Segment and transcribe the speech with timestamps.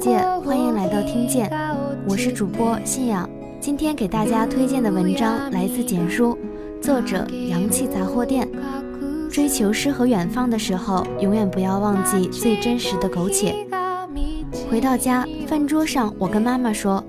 [0.00, 1.52] 界，欢迎来到听见，
[2.08, 3.28] 我是主播信仰。
[3.60, 6.38] 今天给大家推荐的文章来自简书，
[6.80, 8.48] 作者阳气杂货店。
[9.30, 13.54] 追求诗和远方的时候，永远不要忘记最真实的苟且。
[14.70, 17.04] 回到家，饭桌上，我跟妈妈说，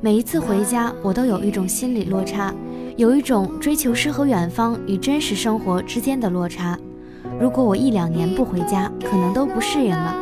[0.00, 2.54] 每一次回家，我都有一种心理落差，
[2.96, 6.78] 有一种追求诗和远方与真实生活之间的落差。
[7.40, 10.14] 如果我一两年不回家，可能都不适应了。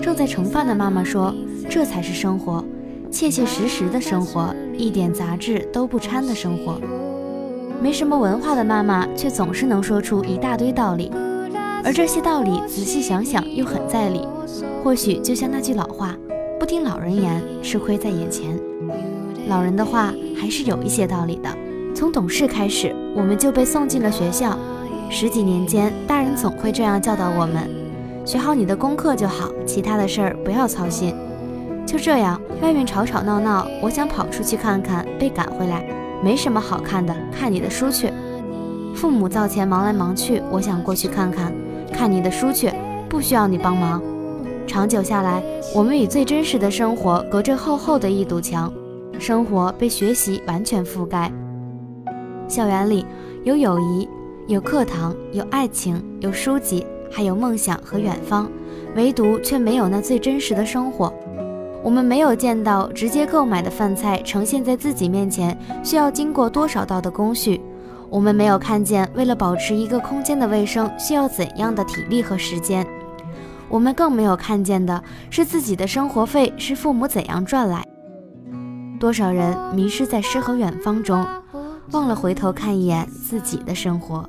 [0.00, 1.34] 正在盛饭的妈妈说
[1.74, 2.64] ：“这才是生活，
[3.10, 6.80] 切切实实的生活，一点杂质都不掺的生活。”
[7.82, 11.10] 没什么文化的妈妈却总是能说出一大堆道理，
[11.82, 14.20] 而这些道理仔细想想又很在理。
[14.84, 16.14] 或许就像那句老话
[16.60, 18.56] ：“不听老人言，吃亏在眼前。”
[19.50, 21.48] 老人的话还是有一些道理的。
[21.92, 24.56] 从懂事开始，我们就被送进了学校。
[25.10, 27.68] 十几年间，大人总会这样教导我们。
[28.24, 31.12] 学好你的功课就好，其他的事儿不要操心。
[31.86, 35.84] 就这样，外面吵吵闹闹，我想跑出去看看，被赶回来。
[36.22, 38.10] 没什么好看的，看你的书去。
[38.94, 41.52] 父母灶前忙来忙去，我想过去看看，
[41.92, 42.72] 看你的书去，
[43.08, 44.02] 不需要你帮忙。
[44.66, 45.42] 长久下来，
[45.74, 48.72] 我们与最真实的生活隔着厚厚的一堵墙，
[49.18, 51.30] 生活被学习完全覆盖。
[52.48, 53.04] 校园里
[53.42, 54.08] 有友谊，
[54.46, 56.86] 有课堂，有爱情，有书籍。
[57.10, 58.50] 还有梦想和远方，
[58.96, 61.14] 唯独却没有那最真实的生活。
[61.84, 67.60] 我们没有见到直接购买的饭菜呈现在自己面前需要经过多少道的工序，
[68.08, 72.86] 我们没有看见为了保持一个空间的卫生需要怎样的体力和时间，
[73.68, 77.84] 我们更没有看见的是自己的生活费是父母怎样赚来。
[78.98, 81.22] 多少人迷失在诗和远方中，
[81.90, 84.26] 忘了回头看一眼自己的生活。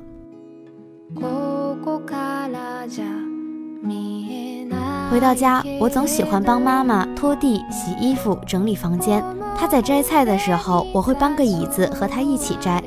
[5.16, 9.24] 回到家，我总喜欢帮妈妈拖地、洗衣服、整理房间。
[9.56, 12.82] 她在摘菜的时候，我会搬个椅子和她一起摘；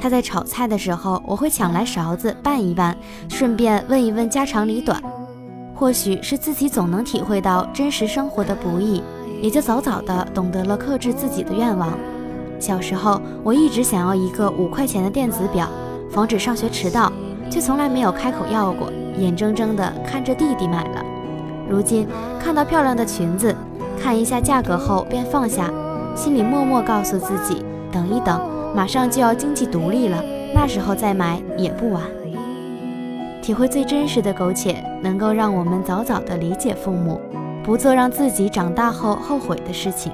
[0.00, 2.96] 她在炒菜的时候，我会抢来勺子拌一拌，
[3.28, 4.98] 顺便问一问家长里短。
[5.74, 9.02] 或许是自己总能体会到真实生活的不易，
[9.42, 11.92] 也就早早的懂得了克制自己的愿望。
[12.58, 15.68] 小时候，我一直想要一个五块钱的电子表，
[16.10, 17.12] 防止上学迟到，
[17.50, 21.04] 却从来没有开口要过，眼睁睁地看着弟弟买了。
[21.68, 22.06] 如今
[22.40, 23.54] 看到漂亮的裙子，
[24.00, 25.70] 看一下价格后便放下，
[26.14, 28.40] 心里默默告诉自己：等一等，
[28.74, 30.22] 马上就要经济独立了，
[30.54, 32.02] 那时候再买也不晚。
[33.42, 37.20] 体会最真实的苟且，能够让我们早早的理解父母，
[37.62, 40.12] 不做让自己长大后后悔的事情。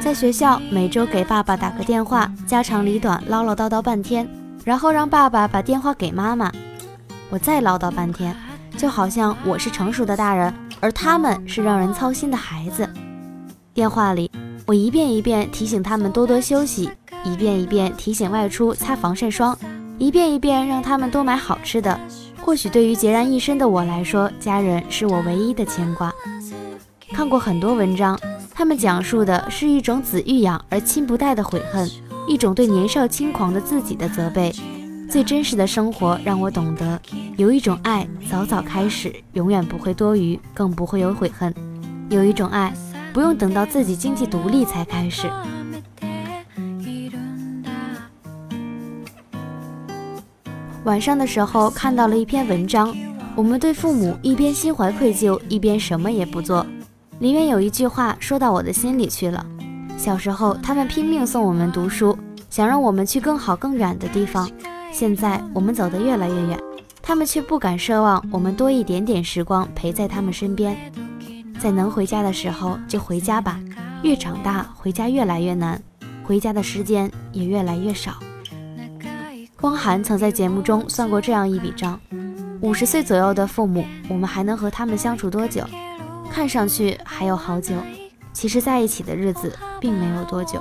[0.00, 4.28] 在学校，每周给爸爸打个电话，家长里短唠唠叨叨半天，
[4.64, 6.50] 然后让爸爸把电话给妈妈，
[7.30, 8.34] 我再唠叨半天，
[8.76, 12.88] 就好像我是成熟的大人，而他们是让人操心的孩子。
[13.72, 14.30] 电话里，
[14.66, 16.90] 我一遍一遍提醒他们多多休息，
[17.24, 19.56] 一遍一遍提醒外出擦防晒霜，
[19.98, 21.98] 一遍一遍让他们多买好吃的。
[22.40, 26.12] 或许对于孑然一身的我来说，家人是我唯一的牵挂。
[27.12, 28.18] 看过很多文章。
[28.62, 31.90] 他们讲述的是一种子欲养而亲不待的悔恨，
[32.28, 34.54] 一种对年少轻狂的自己的责备。
[35.10, 37.00] 最真实的生活让我懂得，
[37.36, 41.52] 有一种爱早早开始，永远不会多余，更不会有悔恨；
[42.08, 42.72] 有一种爱
[43.12, 45.28] 不用等到自己经济独立才开始。
[50.84, 52.94] 晚上的时候看到了一篇文章，
[53.34, 56.64] 我们对父母一边心怀愧疚，一边什么也不做。
[57.22, 59.46] 里面有一句话说到我的心里去了，
[59.96, 62.18] 小时候，他们拼命送我们读书，
[62.50, 64.50] 想让我们去更好更远的地方。
[64.90, 66.58] 现在我们走得越来越远，
[67.00, 70.76] 他们却不敢奢望我们多一点点时光陪在他们身边。
[71.60, 73.60] 在能回家的时候就回家吧，
[74.02, 75.80] 越长大回家越来越难，
[76.24, 78.14] 回家的时间也越来越少。
[79.60, 82.00] 汪涵曾在节目中算过这样一笔账：
[82.60, 85.62] 五十岁左右的父母，我们还能和他们相处多久？
[86.32, 87.74] 看上去还有好久。
[88.32, 90.58] 其实在一起的日子并没有多久，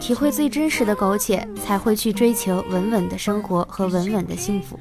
[0.00, 4.80] 体会最真实的苟且，才会去追求稳稳的生活和稳稳的幸福。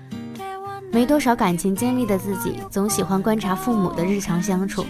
[0.90, 4.86] 没多少感情经历的自己，总喜欢观察父母的日常相处，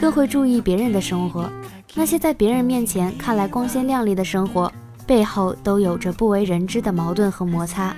[0.00, 1.50] 更会注意别人的生活。
[1.94, 4.72] 那些在别人面前看来光鲜亮丽的生活，
[5.04, 7.96] 背后都有着不为人知的矛盾和摩擦。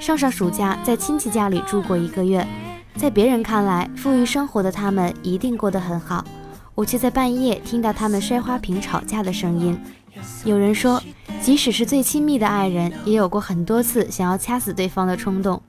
[0.00, 2.46] 上上暑假在亲戚家里住过一个月。
[2.96, 6.24] 在别人看来，富裕生活的他们一定过得很好，
[6.74, 9.78] 我却在半夜听到他们摔花瓶吵架的声音。
[10.44, 11.00] 有人说，
[11.40, 15.60] 即使是最亲密的爱人，也有过很多次想要掐死对方的冲动。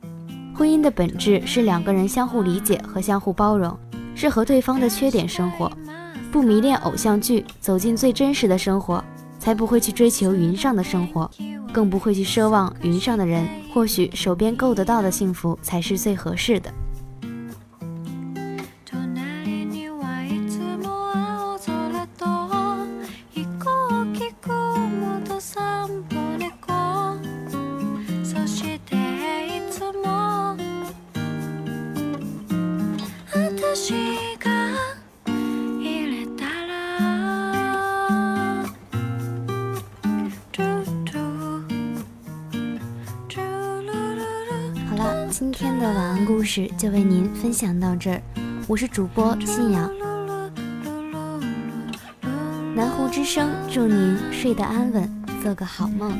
[0.56, 3.78] 婚姻的本质是两个人相互理解和相互包容，
[4.16, 5.72] 是和对方的缺点生活，
[6.31, 9.04] 不迷恋偶像剧，走进最真实的生活，
[9.38, 11.30] 才不会去追求云上的生活，
[11.71, 16.71] 更不会去奢望云上的人，或许手边够得到的幸福才是最合适的。
[46.25, 48.21] 故事就为您分享到这儿，
[48.68, 49.89] 我是主播信仰，
[52.75, 55.10] 南湖之声，祝您睡得安稳，
[55.42, 56.12] 做个好梦。